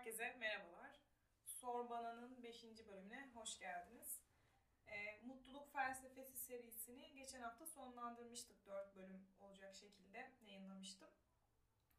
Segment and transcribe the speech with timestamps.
[0.00, 1.00] Herkese merhabalar.
[1.44, 2.64] Sorbana'nın 5.
[2.86, 4.20] bölümüne hoş geldiniz.
[4.86, 8.66] E, Mutluluk Felsefesi serisini geçen hafta sonlandırmıştık.
[8.66, 11.08] 4 bölüm olacak şekilde yayınlamıştım.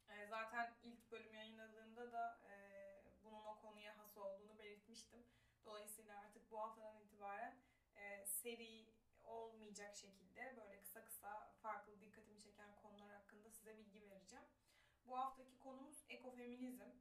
[0.09, 2.55] E, zaten ilk bölüm yayınladığımda da e,
[3.23, 5.25] bunun o konuya has olduğunu belirtmiştim.
[5.65, 7.59] Dolayısıyla artık bu haftadan itibaren
[7.95, 8.85] e, seri
[9.23, 14.45] olmayacak şekilde böyle kısa kısa farklı dikkatimi çeken konular hakkında size bilgi vereceğim.
[15.05, 16.91] Bu haftaki konumuz ekofeminizm.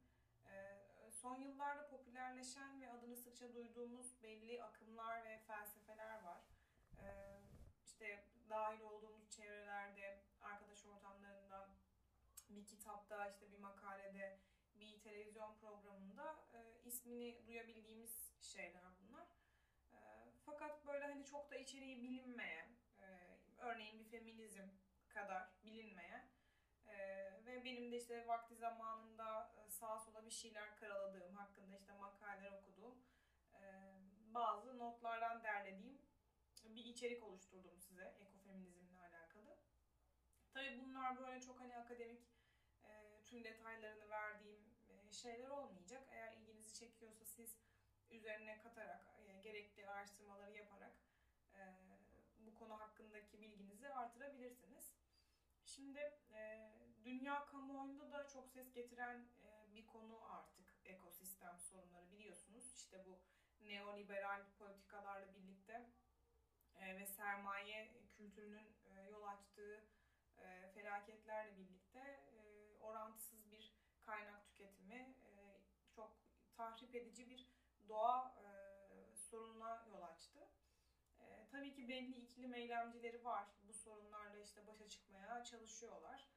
[1.21, 6.41] Son yıllarda popülerleşen ve adını sıkça duyduğumuz belli akımlar ve felsefeler var.
[6.99, 7.39] Ee,
[7.85, 11.69] işte dahil olduğumuz çevrelerde, arkadaş ortamlarında,
[12.49, 14.39] bir kitapta, işte bir makalede,
[14.75, 19.27] bir televizyon programında e, ismini duyabildiğimiz şeyler bunlar.
[19.93, 19.97] E,
[20.45, 23.05] fakat böyle hani çok da içeriği bilinmeyen, e,
[23.57, 24.67] örneğin bir feminizm
[25.09, 26.31] kadar bilinmeyen
[26.91, 29.50] ee, ve benim de işte vakti zamanında e,
[29.81, 33.03] sağa sola bir şeyler karaladığım, hakkında işte makaleler okuduğum
[33.53, 33.61] e,
[34.33, 36.01] bazı notlardan derlediğim
[36.65, 39.57] bir içerik oluşturdum size ekofeminizmle alakalı.
[40.53, 42.21] Tabii bunlar böyle çok hani akademik
[42.83, 46.03] e, tüm detaylarını verdiğim e, şeyler olmayacak.
[46.11, 47.57] Eğer ilginizi çekiyorsa siz
[48.09, 50.91] üzerine katarak, e, gerekli araştırmaları yaparak
[52.39, 54.93] bu konu hakkındaki bilginizi artırabilirsiniz.
[55.65, 56.11] Şimdi
[57.03, 62.73] dünya kamuoyunda da çok ses getiren e, bir konu artık ekosistem sorunları biliyorsunuz.
[62.75, 63.19] İşte bu
[63.61, 65.89] neoliberal politikalarla birlikte
[66.75, 69.85] e, ve sermaye kültürünün e, yol açtığı
[70.37, 72.19] e, felaketlerle birlikte
[72.79, 75.15] orantısız bir kaynak tüketimi,
[75.95, 76.17] çok
[76.53, 77.47] tahrip edici bir
[77.87, 78.35] doğa
[79.15, 80.49] sorununa yol açtı.
[81.51, 83.47] Tabii ki belli iklim eylemcileri var.
[83.67, 86.27] Bu sorunlarla işte başa çıkmaya çalışıyorlar.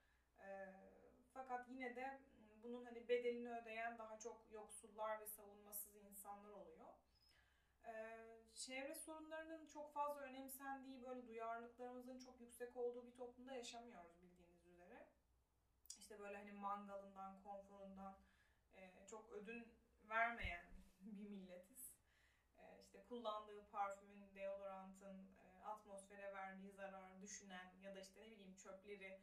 [1.35, 2.21] Fakat yine de
[2.65, 6.95] bunun hani bedelini ödeyen daha çok yoksullar ve savunmasız insanlar oluyor.
[7.87, 7.93] E,
[8.55, 15.07] çevre sorunlarının çok fazla önemsendiği, böyle duyarlılıklarımızın çok yüksek olduğu bir toplumda yaşamıyoruz bildiğiniz üzere.
[15.99, 18.17] İşte böyle hani mangalından, konforundan
[18.75, 19.69] e, çok ödün
[20.09, 20.67] vermeyen
[21.01, 21.95] bir milletiz.
[22.59, 28.57] E, işte kullandığı parfümün, deodorantın e, atmosfere verdiği zarar düşünen ya da işte ne bileyim
[28.57, 29.21] çöpleri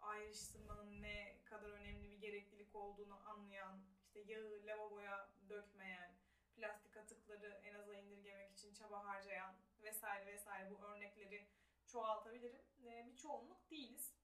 [0.00, 6.16] ayrıştırmanın ne kadar önemli bir gereklilik olduğunu anlayan, işte yağı lavaboya dökmeyen,
[6.56, 11.48] plastik atıkları en aza indirgemek için çaba harcayan vesaire vesaire bu örnekleri
[11.86, 12.62] çoğaltabilirim.
[12.84, 14.16] E, bir çoğunluk değiliz.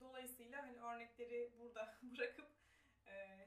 [0.00, 2.50] Dolayısıyla hani örnekleri burada bırakıp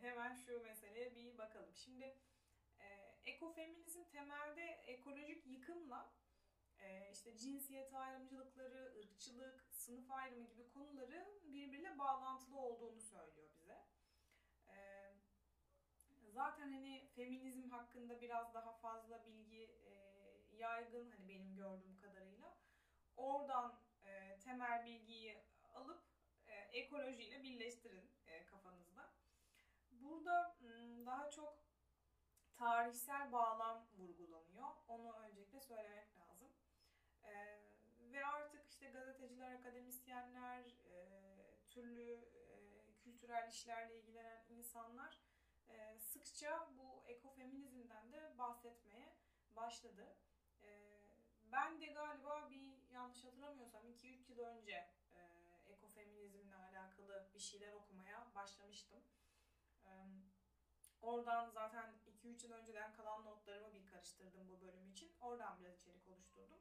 [0.01, 1.75] hemen şu meseleye bir bakalım.
[1.75, 2.17] Şimdi
[2.79, 2.85] e,
[3.25, 6.13] ekofeminizm temelde ekolojik yıkımla
[6.79, 13.85] e, işte cinsiyet ayrımcılıkları, ırkçılık, sınıf ayrımı gibi konuları birbiriyle bağlantılı olduğunu söylüyor bize.
[14.69, 14.75] E,
[16.37, 19.91] zaten hani feminizm hakkında biraz daha fazla bilgi e,
[20.55, 22.57] yaygın hani benim gördüğüm kadarıyla.
[23.15, 25.43] Oradan e, temel bilgiyi
[25.73, 26.03] alıp
[26.47, 29.13] e, ekolojiyle birleştirin e, kafanızda.
[29.91, 30.57] Burada
[31.05, 31.63] daha çok
[32.53, 34.67] tarihsel bağlam vurgulanıyor.
[34.87, 36.49] Onu öncelikle söylemek lazım.
[37.23, 37.59] Ee,
[37.99, 40.97] ve artık işte gazeteciler, akademisyenler, e,
[41.69, 42.47] türlü e,
[43.03, 45.26] kültürel işlerle ilgilenen insanlar
[45.69, 49.15] e, sıkça bu ekofeminizmden de bahsetmeye
[49.55, 50.15] başladı.
[50.63, 50.99] E,
[51.51, 55.19] ben de galiba bir yanlış hatırlamıyorsam 2-3 yıl önce e,
[55.67, 59.03] ekofeminizmle alakalı bir şeyler okumaya başlamıştım.
[61.01, 65.15] Oradan zaten 2-3 yıl önceden kalan notlarımı bir karıştırdım bu bölüm için.
[65.19, 66.59] Oradan biraz içerik oluşturdum.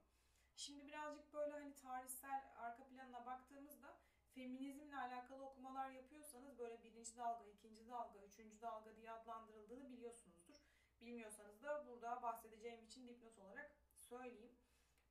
[0.56, 3.99] Şimdi birazcık böyle hani tarihsel arka planına baktığımızda
[4.36, 10.60] feminizmle alakalı okumalar yapıyorsanız böyle birinci dalga, ikinci dalga, üçüncü dalga diye adlandırıldığını biliyorsunuzdur.
[11.00, 14.56] Bilmiyorsanız da burada bahsedeceğim için dipnot olarak söyleyeyim.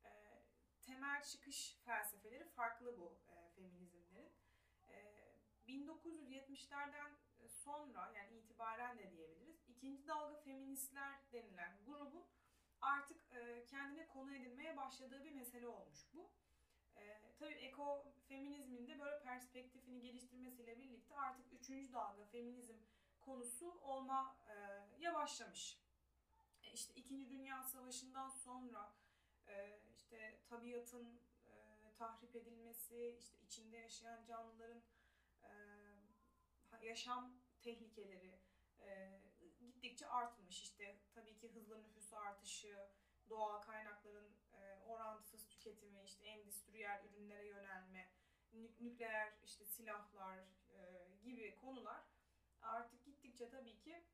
[0.04, 0.12] E,
[0.82, 4.32] temel çıkış felsefeleri farklı bu e, feminizmlerin.
[4.90, 4.96] E,
[5.68, 9.64] 1970'lerden e, sonra yani itibaren de diyebiliriz.
[9.68, 12.26] İkinci dalga feministler denilen grubun
[12.82, 16.32] artık e, kendine konu edinmeye başladığı bir mesele olmuş bu.
[16.96, 22.78] E, tabii eko feminizmin de böyle perspektifini geliştirmesiyle birlikte artık üçüncü dalga feminizm
[23.20, 24.54] konusu olma e,
[25.00, 25.80] yavaşlamış.
[26.64, 28.96] E, işte İkinci Dünya Savaşı'ndan sonra
[29.48, 31.54] e, işte tabiatın e,
[31.98, 34.82] tahrip edilmesi, işte içinde yaşayan canlıların
[35.44, 35.52] e,
[36.82, 38.40] yaşam tehlikeleri
[38.80, 39.20] e,
[39.60, 40.62] gittikçe artmış.
[40.62, 42.90] İşte tabii ki hızlı nüfus artışı,
[43.30, 48.15] doğal kaynakların e, orantısız tüketimi, işte endüstriyel ürünlere yönelme,
[48.80, 50.40] nükleer işte silahlar
[51.24, 52.04] gibi konular
[52.62, 54.06] artık gittikçe tabii ki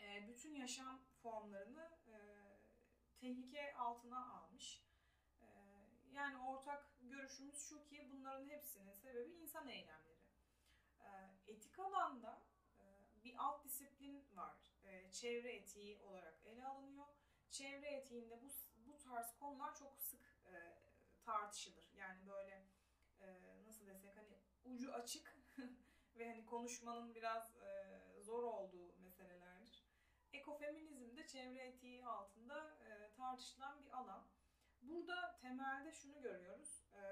[0.00, 2.16] e, bütün yaşam formlarını e,
[3.20, 4.84] tehlike altına almış.
[5.40, 5.46] E,
[6.12, 10.18] yani ortak görüşümüz şu ki bunların hepsinin sebebi insan eylemleri.
[11.00, 11.08] E,
[11.46, 12.42] etik alanda
[12.78, 12.84] e,
[13.24, 14.78] bir alt disiplin var.
[14.84, 17.06] E, çevre etiği olarak ele alınıyor.
[17.50, 18.50] Çevre etiğinde bu,
[18.86, 20.52] bu tarz konular çok sık e,
[21.22, 21.90] tartışılır.
[21.96, 22.66] Yani böyle
[23.20, 23.57] e,
[24.68, 25.36] ucu açık
[26.16, 29.84] ve hani konuşmanın biraz e, zor olduğu meselelerdir.
[30.32, 34.26] Ekofeminizm de çevre etiği altında e, tartışılan bir alan.
[34.82, 36.82] Burada temelde şunu görüyoruz.
[36.94, 37.02] E,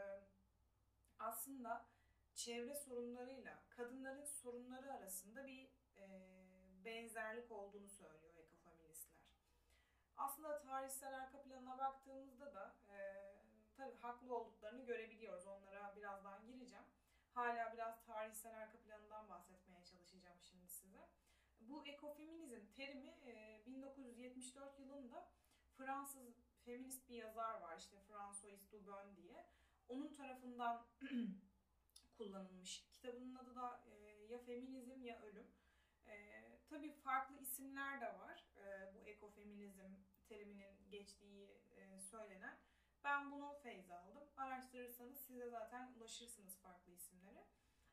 [1.18, 1.86] aslında
[2.34, 6.04] çevre sorunlarıyla kadınların sorunları arasında bir e,
[6.84, 9.16] benzerlik olduğunu söylüyor ekofeministler.
[10.16, 12.96] Aslında tarihsel arka planına baktığımızda da e,
[13.76, 15.46] tabii haklı olduklarını görebiliyoruz.
[15.46, 16.85] Onlara birazdan gireceğim.
[17.36, 21.08] Hala biraz tarihsel arka planından bahsetmeye çalışacağım şimdi size.
[21.60, 23.14] Bu ekofeminizm terimi
[23.66, 25.28] 1974 yılında
[25.76, 26.34] Fransız
[26.64, 29.46] feminist bir yazar var işte François Dubon diye.
[29.88, 30.86] Onun tarafından
[32.16, 32.88] kullanılmış.
[32.90, 33.84] Kitabının adı da
[34.28, 35.46] ya feminizm ya ölüm.
[36.06, 36.14] E,
[36.68, 39.94] tabii farklı isimler de var e, bu ekofeminizm
[40.28, 42.58] teriminin geçtiği e, söylenen.
[43.06, 44.28] Ben bunu feyz aldım.
[44.36, 47.46] Araştırırsanız size zaten ulaşırsınız farklı isimlere.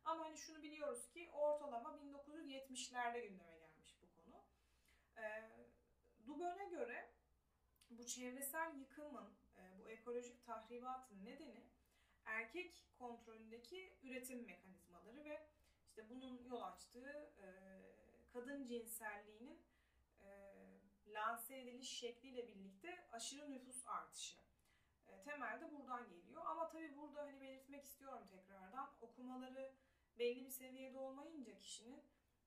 [0.05, 4.43] Ama hani şunu biliyoruz ki ortalama 1970'lerde gündeme gelmiş bu konu.
[5.17, 5.23] E,
[6.25, 7.13] Dubon'a göre
[7.89, 11.69] bu çevresel yıkımın, e, bu ekolojik tahribatın nedeni
[12.25, 15.47] erkek kontrolündeki üretim mekanizmaları ve
[15.87, 17.47] işte bunun yol açtığı e,
[18.27, 19.61] kadın cinselliğinin
[20.21, 20.29] e,
[21.07, 24.43] lanse ediliş şekliyle birlikte aşırı nüfus artışı.
[25.13, 26.41] E, temelde buradan geliyor.
[26.45, 29.73] Ama tabii burada hani belirtmek istiyorum tekrardan okumaları
[30.19, 32.03] belli bir seviyede olmayınca kişinin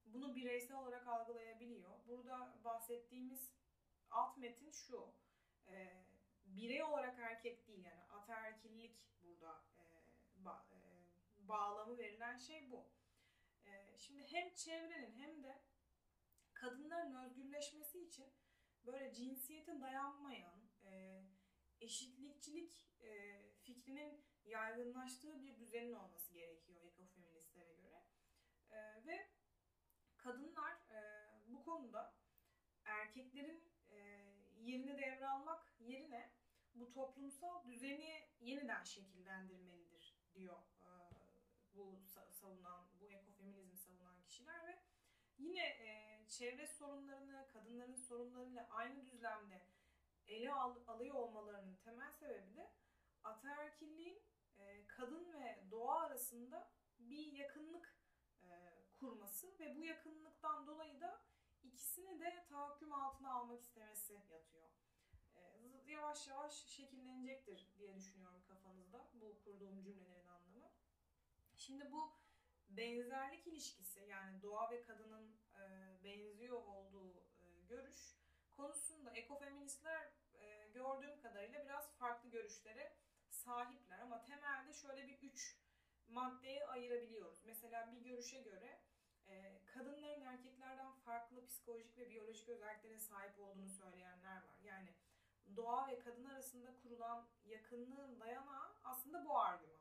[0.06, 1.90] bunu bireysel olarak algılayabiliyor.
[2.08, 3.52] Burada bahsettiğimiz
[4.10, 5.14] alt metin şu.
[5.68, 6.04] E,
[6.46, 9.84] birey olarak erkek değil yani ataerkillik burada e,
[10.44, 10.78] ba, e,
[11.48, 12.84] bağlamı verilen şey bu.
[13.66, 15.62] E, şimdi hem çevrenin hem de
[16.54, 18.26] kadınların özgürleşmesi için
[18.86, 21.22] böyle cinsiyete dayanmayan, e,
[21.80, 28.04] eşitlikçilik e, fikrinin yaygınlaştığı bir düzenin olması gerekiyor ekofeministlere göre.
[28.70, 29.30] E, ve
[30.16, 31.00] kadınlar e,
[31.46, 32.14] bu konuda
[32.84, 33.96] erkeklerin e,
[34.58, 36.32] yerini devralmak yerine
[36.74, 40.90] bu toplumsal düzeni yeniden şekillendirmelidir diyor e,
[41.74, 42.00] bu
[42.30, 44.82] savunan, bu ekofeminizmi savunan kişiler ve
[45.38, 49.62] yine e, çevre sorunlarını, kadınların sorunlarıyla aynı düzlemde
[50.26, 52.70] ele al, alıyor olmalarının temel sebebi de
[53.24, 54.22] ataerkilliğin
[54.58, 57.96] e, kadın ve doğa arasında bir yakınlık
[58.42, 58.48] e,
[58.94, 61.22] kurması ve bu yakınlıktan dolayı da
[61.62, 64.70] ikisini de tahakküm altına almak istemesi yatıyor.
[65.36, 65.42] E,
[65.86, 70.70] yavaş yavaş şekillenecektir diye düşünüyorum kafanızda bu kurduğum cümlelerin anlamı.
[71.56, 72.12] Şimdi bu
[72.68, 75.64] benzerlik ilişkisi yani doğa ve kadının e,
[76.04, 78.15] benziyor olduğu e, görüş
[78.56, 82.96] konusunda ekofeministler e, gördüğüm kadarıyla biraz farklı görüşlere
[83.30, 85.56] sahipler ama temelde şöyle bir üç
[86.08, 87.44] maddeye ayırabiliyoruz.
[87.44, 88.80] Mesela bir görüşe göre
[89.28, 94.58] e, kadınların erkeklerden farklı psikolojik ve biyolojik özelliklere sahip olduğunu söyleyenler var.
[94.62, 94.94] Yani
[95.56, 99.80] doğa ve kadın arasında kurulan yakınlığın dayanağı aslında bu argüman.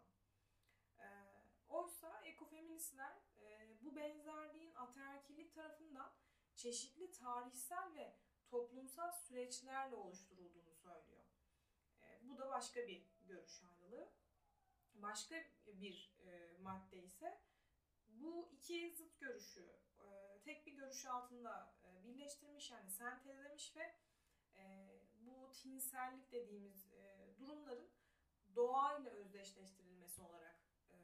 [0.99, 1.05] E,
[1.69, 6.11] oysa ekofeministler e, bu benzerliğin ataerkillik tarafından
[6.55, 8.15] çeşitli tarihsel ve
[8.49, 11.23] toplumsal süreçlerle oluşturulduğunu söylüyor.
[12.01, 14.09] E, bu da başka bir görüş ayrılığı.
[14.93, 15.35] Başka
[15.67, 17.41] bir e, madde ise
[18.07, 23.95] bu iki zıt görüşü e, tek bir görüş altında e, birleştirmiş yani sentezlemiş ve
[24.57, 27.89] e, bu tinsellik dediğimiz e, durumların
[28.55, 30.59] doğayla özdeşleştirilmesi olarak
[30.89, 30.95] e,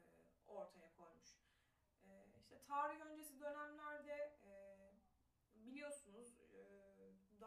[0.46, 1.36] ortaya koymuş.
[2.04, 4.52] E, işte tarih öncesi dönemlerde e,
[5.54, 6.62] biliyorsunuz e,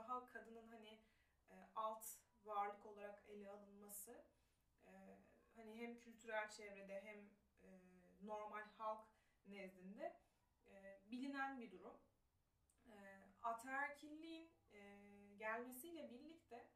[0.08, 1.00] daha kadının hani
[1.50, 2.06] e, alt
[2.44, 4.26] varlık olarak ele alınması
[4.88, 4.92] e,
[5.56, 7.30] hani hem kültürel çevrede hem
[7.64, 7.82] e,
[8.22, 9.08] normal halk
[9.46, 10.20] nezdinde
[10.66, 12.02] e, bilinen bir durum.
[12.88, 12.94] E,
[13.44, 15.00] ataerkilliğin e,
[15.38, 16.70] gelmesiyle birlikte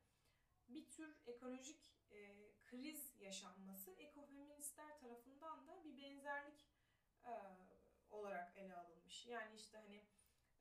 [0.70, 6.68] bir tür ekolojik e, kriz yaşanması ekofeministler tarafından da bir benzerlik
[7.26, 7.34] e,
[8.10, 9.26] olarak ele alınmış.
[9.26, 10.06] Yani işte hani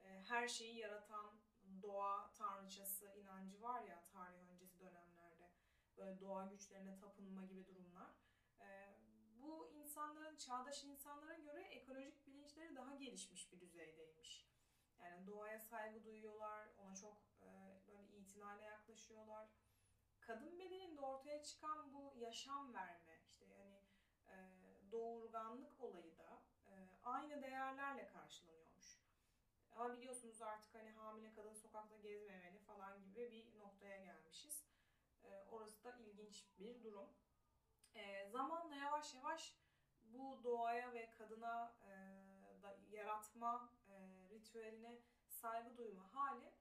[0.01, 1.41] e, her şeyi yaratan
[1.83, 5.51] doğa tanrıçası inancı var ya tarih öncesi dönemlerde
[5.97, 8.11] böyle doğa güçlerine tapınma gibi durumlar.
[8.61, 8.67] E,
[9.41, 14.49] bu insanların, çağdaş insanlara göre ekolojik bilinçleri daha gelişmiş bir düzeydeymiş.
[14.99, 19.49] Yani doğaya saygı duyuyorlar, ona çok e, böyle itinayla yaklaşıyorlar.
[20.21, 23.79] Kadın bedeninde ortaya çıkan bu yaşam verme, işte yani
[24.29, 26.73] e, doğurganlık olayı da e,
[27.05, 28.58] aynı değerlerle karşılanıyormuş.
[29.79, 34.65] Ama biliyorsunuz artık hani hamile kadın sokakta gezmemeli falan gibi bir noktaya gelmişiz.
[35.25, 37.09] E, orası da ilginç bir durum.
[37.95, 39.57] E, zamanla yavaş yavaş
[40.05, 41.93] bu doğaya ve kadına e,
[42.63, 43.95] da yaratma e,
[44.31, 46.53] ritüeline saygı duyma hali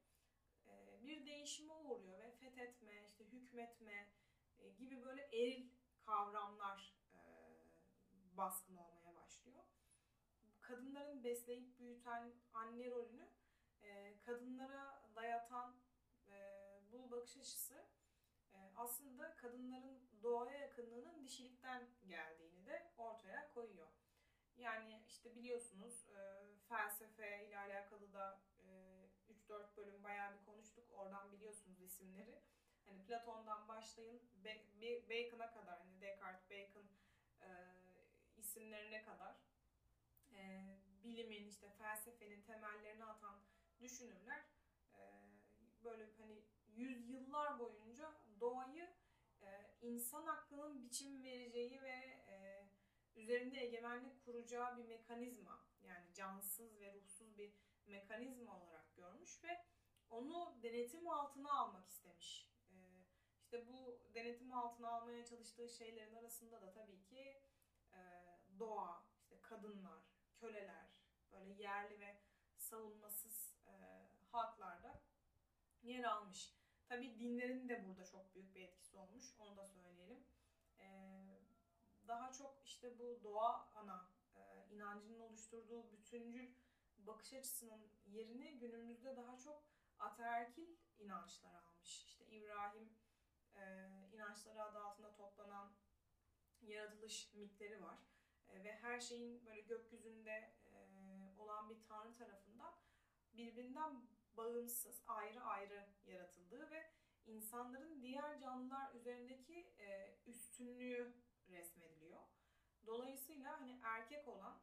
[0.68, 4.12] e, bir değişime uğruyor ve fethetme, işte hükmetme
[4.60, 5.70] e, gibi böyle eril
[6.06, 7.20] kavramlar e,
[8.38, 9.77] baskın olmaya başlıyor.
[10.68, 13.28] Kadınların besleyip büyüten anne rolünü
[13.82, 15.76] e, kadınlara dayatan
[16.28, 16.36] e,
[16.92, 17.86] bu bakış açısı
[18.54, 23.88] e, aslında kadınların doğaya yakınlığının dişilikten geldiğini de ortaya koyuyor.
[24.58, 30.86] Yani işte biliyorsunuz e, felsefe ile alakalı da e, 3-4 bölüm bayağı bir konuştuk.
[30.92, 32.42] Oradan biliyorsunuz isimleri.
[32.86, 34.22] Hani Platon'dan başlayın
[35.10, 36.88] Bacon'a kadar, hani Descartes, Bacon
[37.42, 37.48] e,
[38.38, 39.36] isimlerine kadar
[40.38, 43.40] e, bilimin, işte felsefenin temellerini atan
[43.80, 44.46] düşünürler
[44.94, 45.02] e,
[45.84, 48.90] böyle hani yüzyıllar boyunca doğayı
[49.42, 49.48] e,
[49.82, 52.68] insan hakkının biçim vereceği ve e,
[53.16, 57.54] üzerinde egemenlik kuracağı bir mekanizma yani cansız ve ruhsuz bir
[57.88, 59.66] mekanizma olarak görmüş ve
[60.10, 62.52] onu denetim altına almak istemiş.
[62.72, 62.76] E,
[63.44, 67.42] işte bu denetim altına almaya çalıştığı şeylerin arasında da tabii ki
[67.94, 68.00] e,
[68.60, 70.02] doğa, işte kadınlar,
[70.40, 70.88] köleler,
[71.32, 72.22] böyle yerli ve
[72.58, 73.72] savunmasız e,
[74.32, 75.02] halklarda
[75.82, 76.58] yer almış.
[76.90, 79.26] Tabii dinlerin de burada çok büyük bir etkisi olmuş.
[79.40, 80.24] Onu da söyleyelim.
[80.80, 81.40] Ee,
[82.08, 86.56] daha çok işte bu doğa ana e, inancının oluşturduğu bütüncül
[86.98, 89.64] bakış açısının yerini günümüzde daha çok
[90.00, 92.06] ataerkil inançlar almış.
[92.06, 92.90] İşte İbrahim
[93.56, 93.62] e,
[94.14, 95.74] inançları adı altında toplanan
[96.62, 97.98] yaratılış mitleri var.
[98.50, 100.78] E, ve her şeyin böyle gökyüzünde e,
[101.38, 102.74] olan bir tanrı tarafından
[103.34, 106.92] birbirinden bağımsız, ayrı ayrı yaratıldığı ve
[107.26, 111.14] insanların diğer canlılar üzerindeki e, üstünlüğü
[111.50, 112.22] resmediliyor.
[112.86, 114.62] Dolayısıyla hani erkek olan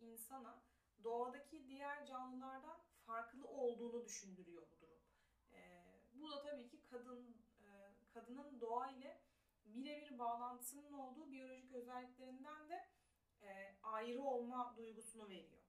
[0.00, 0.62] insana
[1.04, 5.00] doğadaki diğer canlılardan farklı olduğunu düşündürüyor bu durum.
[6.12, 7.36] Bu da tabii ki kadın
[8.10, 9.20] kadının doğa ile
[9.74, 12.88] birebir bağlantısının olduğu biyolojik özelliklerinden de
[13.42, 15.62] e, ayrı olma duygusunu veriyor.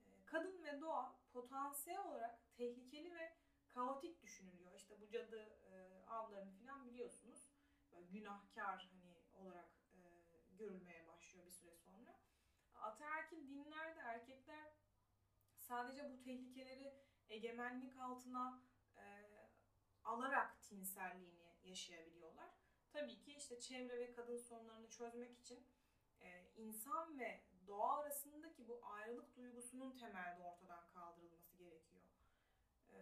[0.00, 3.36] E, kadın ve doğa potansiyel olarak tehlikeli ve
[3.68, 4.74] kaotik düşünülüyor.
[4.74, 7.48] İşte bu cadı e, avlarını falan biliyorsunuz.
[7.90, 9.98] Böyle günahkar hani olarak e,
[10.58, 12.20] görülmeye başlıyor bir süre sonra.
[12.74, 14.72] Ataerkil dinlerde erkekler
[15.56, 18.62] sadece bu tehlikeleri egemenlik altına
[18.96, 19.04] e,
[20.04, 22.61] alarak tinselliğini yaşayabiliyorlar.
[22.92, 25.66] Tabii ki işte çevre ve kadın sorunlarını çözmek için
[26.20, 32.02] e, insan ve doğa arasındaki bu ayrılık duygusunun temelde ortadan kaldırılması gerekiyor.
[32.92, 32.98] E,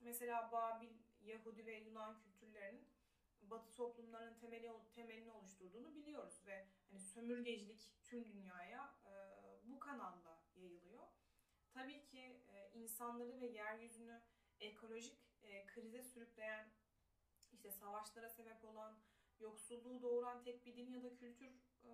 [0.00, 2.88] mesela Babil, Yahudi ve Yunan kültürlerinin
[3.42, 9.12] Batı toplumlarının temeli, temelini oluşturduğunu biliyoruz ve hani sömürgecilik tüm dünyaya e,
[9.64, 11.06] bu kanalla yayılıyor.
[11.70, 14.20] Tabii ki e, insanları ve yeryüzünü
[14.60, 16.72] ekolojik e, krize sürükleyen,
[17.66, 18.98] işte savaşlara sebep olan,
[19.40, 21.52] yoksulluğu doğuran tek bir din ya da kültür
[21.84, 21.90] e,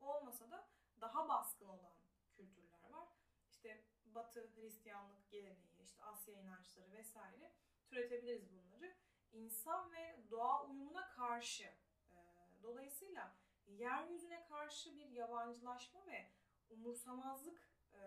[0.00, 0.68] olmasa da
[1.00, 1.94] daha baskın olan
[2.36, 3.08] kültürler var.
[3.48, 7.52] İşte Batı Hristiyanlık geleneği, işte Asya inançları vesaire
[7.86, 8.94] türetebiliriz bunları.
[9.32, 11.64] İnsan ve doğa uyumuna karşı.
[12.12, 12.18] E,
[12.62, 16.30] dolayısıyla yeryüzüne karşı bir yabancılaşma ve
[16.70, 18.00] umursamazlık e,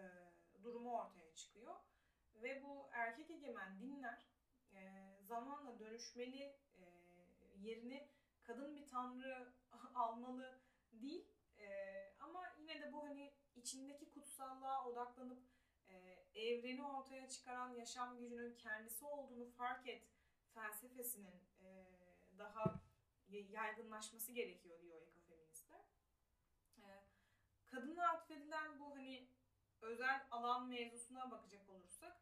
[0.63, 1.75] durumu ortaya çıkıyor.
[2.35, 4.27] Ve bu erkek egemen dinler
[4.73, 6.68] e, zamanla dönüşmeli
[7.61, 8.09] yerini
[8.43, 9.53] kadın bir tanrı
[9.95, 10.59] almalı
[10.91, 11.27] değil.
[11.57, 11.67] E,
[12.19, 15.43] ama yine de bu hani içindeki kutsallığa odaklanıp
[15.87, 15.95] e,
[16.33, 20.07] evreni ortaya çıkaran yaşam gücünün kendisi olduğunu fark et
[20.53, 21.85] felsefesinin e,
[22.37, 22.81] daha
[23.29, 25.85] yaygınlaşması gerekiyor diyor ekofeministler.
[26.77, 26.85] E,
[27.65, 29.29] kadına atfedilen bu hani
[29.81, 32.21] özel alan mevzusuna bakacak olursak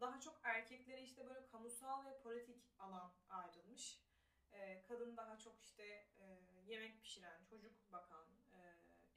[0.00, 4.02] daha çok erkeklere işte böyle kamusal ve politik alan ayrılmış.
[4.52, 5.82] E, kadın daha çok işte
[6.20, 6.24] e,
[6.66, 8.58] yemek pişiren, çocuk bakan, e,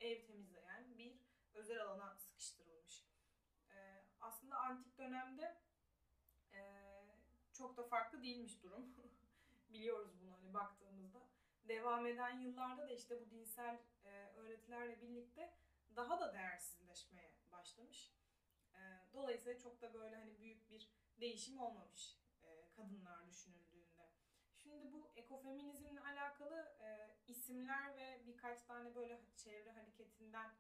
[0.08, 1.20] ev temizleyen bir
[1.54, 3.06] özel alana sıkıştırılmış.
[3.70, 5.66] E, aslında antik dönemde
[7.54, 8.96] çok da farklı değilmiş durum.
[9.70, 11.22] Biliyoruz bunu hani baktığımızda.
[11.68, 13.80] Devam eden yıllarda da işte bu dinsel
[14.36, 15.54] öğretilerle birlikte
[15.96, 18.16] daha da değersizleşmeye başlamış.
[19.14, 20.90] Dolayısıyla çok da böyle hani büyük bir
[21.20, 22.18] değişim olmamış
[22.76, 23.85] kadınlar düşünüldüğünde.
[24.66, 26.88] Şimdi bu ekofeminizmle alakalı e,
[27.28, 30.56] isimler ve birkaç tane böyle çevre hareketinden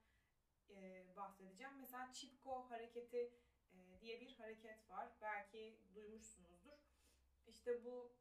[0.69, 1.73] e, bahsedeceğim.
[1.77, 3.33] Mesela Çipko hareketi
[3.73, 5.09] e, diye bir hareket var.
[5.21, 6.77] Belki duymuşsunuzdur.
[7.47, 8.15] İşte bu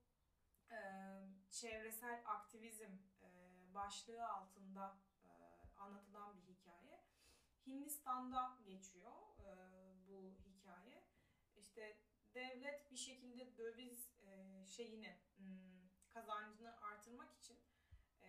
[0.71, 0.79] e,
[1.51, 3.29] çevresel aktivizm e,
[3.75, 5.33] başlığı altında e,
[5.79, 7.05] anlatılan bir hikaye.
[7.67, 9.51] Hindistan'da geçiyor e,
[10.09, 11.05] bu hikaye.
[11.57, 11.99] İşte
[12.35, 15.74] devlet bir şekilde döviz e, şeyini hmm,
[16.15, 17.59] kazancını artırmak için
[18.23, 18.29] e,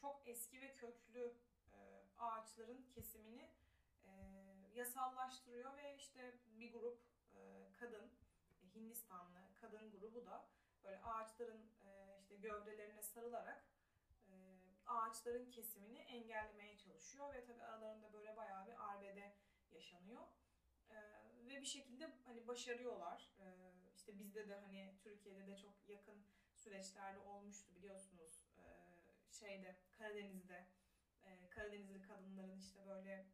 [0.00, 1.34] çok eski ve köklü
[1.72, 3.50] e, ağaçların kesimini
[4.04, 4.10] e,
[4.74, 7.06] yasallaştırıyor ve işte bir grup
[7.76, 8.10] kadın
[8.74, 10.48] Hindistanlı kadın grubu da
[10.84, 11.70] böyle ağaçların
[12.20, 13.66] işte gövdelerine sarılarak
[14.86, 19.34] ağaçların kesimini engellemeye çalışıyor ve tabii aralarında böyle bayağı bir arbede
[19.70, 20.22] yaşanıyor.
[20.90, 20.94] E,
[21.48, 23.32] ve bir şekilde hani başarıyorlar.
[23.38, 23.46] E,
[23.94, 26.26] işte bizde de hani Türkiye'de de çok yakın
[26.66, 28.40] süreçlerde olmuştu biliyorsunuz.
[28.58, 28.64] E,
[29.30, 30.66] şeyde Karadeniz'de
[31.24, 33.26] e, Karadenizli kadınların işte böyle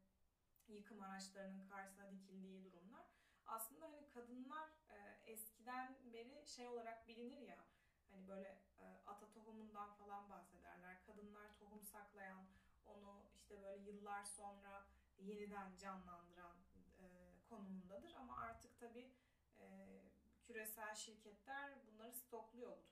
[0.68, 3.06] yıkım araçlarının karşısına dikildiği durumlar.
[3.46, 7.64] Aslında hani kadınlar e, eskiden beri şey olarak bilinir ya
[8.10, 11.02] hani böyle e, ata tohumundan falan bahsederler.
[11.02, 12.46] Kadınlar tohum saklayan,
[12.86, 14.86] onu işte böyle yıllar sonra
[15.18, 16.56] yeniden canlandıran
[16.98, 17.04] e,
[17.48, 18.14] konumundadır.
[18.14, 19.12] Ama artık tabii
[19.60, 19.66] e,
[20.42, 22.76] küresel şirketler bunları stokluyor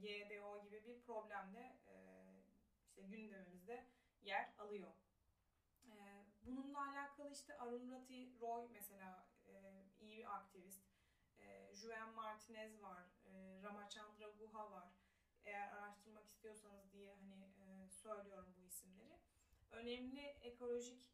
[0.00, 1.96] GDO gibi bir problemle e,
[2.84, 3.86] işte gündemimizde
[4.22, 4.92] yer alıyor.
[5.86, 10.82] E, bununla alakalı işte Arundhati Roy mesela e, iyi bir aktivist.
[11.38, 14.88] E, Juan Martinez var, e, Ramachandra Guha var.
[15.44, 19.18] Eğer araştırmak istiyorsanız diye hani söylüyorum bu isimleri.
[19.70, 21.08] Önemli ekolojik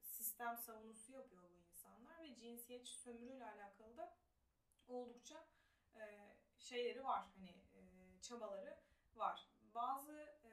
[0.00, 4.16] sistem savunusu yapıyor bu insanlar ve cinsiyetçi sömürüyle alakalı da
[4.88, 5.46] oldukça
[6.58, 7.65] şeyleri var hani
[8.28, 8.78] çabaları
[9.14, 9.48] var.
[9.74, 10.12] Bazı
[10.44, 10.50] e,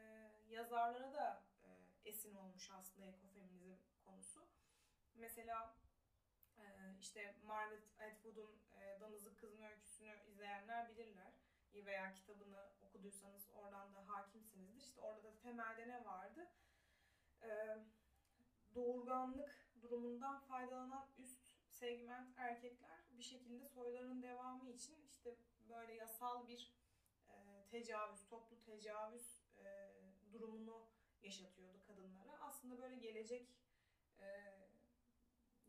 [0.50, 1.70] yazarlara da e,
[2.10, 4.48] esin olmuş aslında ekofeminizm konusu.
[5.16, 5.76] Mesela
[6.58, 6.64] e,
[7.00, 11.34] işte Margaret Atwood'un e, Damızlık Kızın Öyküsünü izleyenler bilirler
[11.74, 14.82] veya kitabını okuduysanız oradan da hakimsinizdir.
[14.82, 16.52] İşte orada da temelde ne vardı?
[17.42, 17.50] E,
[18.76, 25.36] doğurganlık durumundan faydalanan üst segment erkekler bir şekilde soylarının devamı için işte
[25.70, 26.74] böyle yasal bir
[27.74, 29.66] tecavüz, toplu tecavüz e,
[30.34, 30.88] durumunu
[31.24, 32.40] yaşatıyordu kadınlara.
[32.42, 33.50] Aslında böyle gelecek
[34.20, 34.28] e,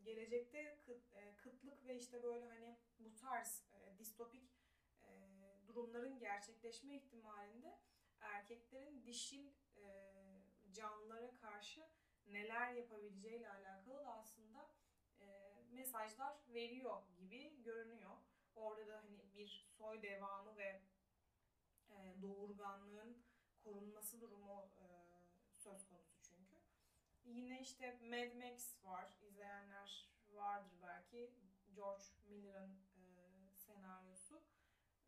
[0.03, 4.51] gelecekte kıt, e, kıtlık ve işte böyle hani bu tarz e, distopik
[5.03, 5.09] e,
[5.67, 7.79] durumların gerçekleşme ihtimalinde
[8.21, 9.85] erkeklerin dişil e,
[10.73, 11.89] canlılara karşı
[12.27, 14.71] neler yapabileceğiyle alakalı da aslında
[15.21, 15.27] e,
[15.73, 18.17] mesajlar veriyor gibi görünüyor.
[18.55, 20.81] Orada da hani bir soy devamı ve
[22.25, 23.23] doğurganlığın
[23.65, 24.87] korunması durumu e,
[25.53, 26.57] söz konusu çünkü.
[27.25, 29.09] Yine işte Mad Max var.
[29.23, 31.31] İzleyenler vardır belki.
[31.75, 34.43] George Miller'ın e, senaryosu.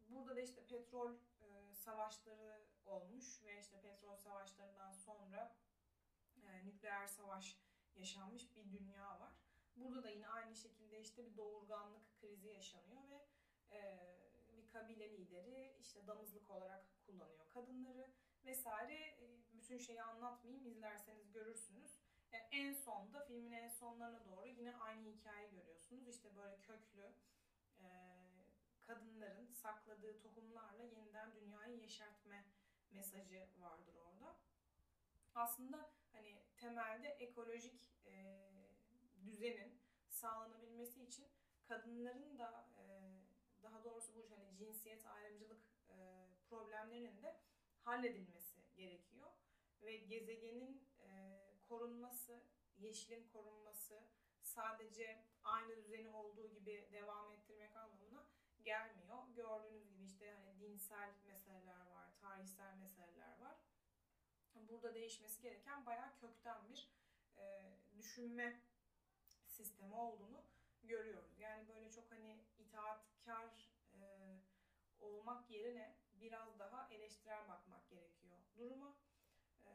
[0.08, 5.56] Burada da işte petrol e, savaşları olmuş ve işte petrol savaşlarından sonra
[6.42, 7.58] e, nükleer savaş
[7.96, 9.32] yaşanmış bir dünya var.
[9.76, 13.26] Burada da yine aynı şekilde işte bir doğurganlık krizi yaşanıyor ve
[13.76, 14.00] e,
[14.56, 18.12] bir kabile lideri işte damızlık olarak kullanıyor kadınları
[18.44, 18.94] vesaire.
[18.94, 21.98] E, bütün şeyi anlatmayayım izlerseniz görürsünüz.
[22.32, 26.08] E, en sonda filmin en sonlarına doğru yine aynı hikayeyi görüyorsunuz.
[26.08, 27.12] İşte böyle köklü
[27.80, 27.86] e,
[28.82, 32.44] kadınların sakladığı tohumlarla yeniden dünyayı yeşertme
[32.90, 34.36] mesajı vardır orada.
[35.34, 38.42] Aslında hani temelde ekolojik e,
[39.24, 41.26] düzenin sağlanabilmesi için
[41.62, 42.84] kadınların da e,
[43.62, 47.40] daha doğrusu bu hani cinsiyet ayrımcılık e, problemlerinin de
[47.84, 49.30] halledilmesi gerekiyor
[49.82, 52.42] ve gezegenin e, korunması,
[52.78, 54.02] yeşilin korunması
[54.42, 58.26] sadece aynı düzeni olduğu gibi devam ettirmek anlamına
[58.64, 59.18] gelmiyor.
[59.36, 63.56] Gördüğünüz gibi işte hani dinsel meseleler var, tarihsel meseleler var.
[64.68, 66.90] Burada değişmesi gereken bayağı kökten bir
[67.38, 68.60] e, düşünme
[69.46, 70.44] sistemi olduğunu
[70.82, 71.38] görüyoruz.
[71.38, 74.00] Yani böyle çok hani itaatkar e,
[75.00, 78.96] olmak yerine biraz daha eleştirel bakmak gerekiyor duruma.
[79.66, 79.72] E,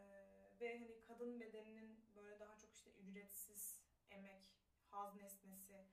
[0.60, 4.54] ve hani kadın bedeninin böyle daha çok işte ücretsiz emek,
[4.90, 5.86] haz nesnesi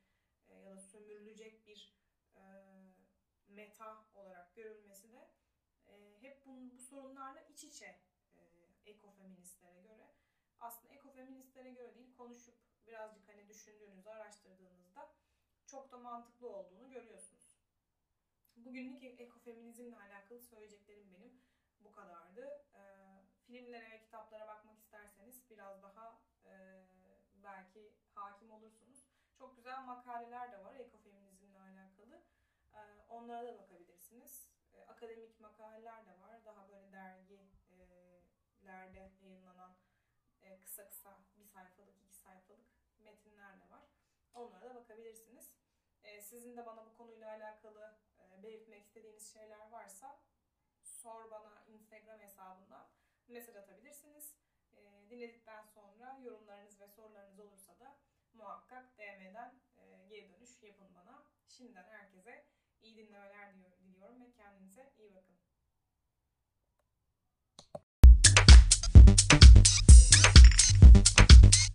[0.48, 1.98] e, ya da sömürülecek bir
[2.36, 2.42] e,
[3.48, 5.30] meta olarak görülmesi de
[5.88, 8.00] e, hep bu, bu sorunlarla iç içe
[8.86, 10.14] ekofeministlere göre.
[10.60, 12.54] Aslında ekofeministlere göre değil konuşup
[12.86, 15.14] birazcık hani düşündüğünüzde, araştırdığınızda
[15.66, 17.37] çok da mantıklı olduğunu görüyorsunuz.
[18.64, 21.40] Bugünlük ekofeminizmle alakalı söyleyeceklerim benim
[21.80, 22.64] bu kadardı.
[22.74, 22.82] E,
[23.46, 26.82] filmlere ve kitaplara bakmak isterseniz biraz daha e,
[27.42, 29.04] belki hakim olursunuz.
[29.38, 32.22] Çok güzel makaleler de var ekofeminizmle alakalı.
[32.74, 34.50] E, onlara da bakabilirsiniz.
[34.74, 36.44] E, akademik makaleler de var.
[36.44, 39.76] Daha böyle dergilerde yayınlanan
[40.42, 42.66] e, kısa kısa bir sayfalık, iki sayfalık
[42.98, 43.84] metinler de var.
[44.34, 45.50] Onlara da bakabilirsiniz.
[46.02, 48.07] E, sizin de bana bu konuyla alakalı e,
[48.42, 50.20] belirtmek istediğiniz şeyler varsa
[50.82, 52.88] sor bana Instagram hesabından
[53.28, 54.34] mesaj atabilirsiniz.
[54.72, 57.96] E, dinledikten sonra yorumlarınız ve sorularınız olursa da
[58.34, 61.24] muhakkak DM'den e, geri dönüş yapın bana.
[61.48, 62.44] Şimdiden herkese
[62.80, 64.92] iyi dinlemeler diliyorum ve kendinize